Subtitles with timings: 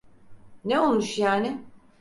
[0.65, 1.65] Ne olmuş yani?